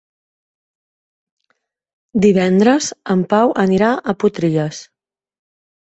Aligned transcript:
Divendres 2.25 2.89
en 3.15 3.23
Pau 3.35 3.53
anirà 3.67 3.91
a 3.95 4.17
Potries. 4.25 4.81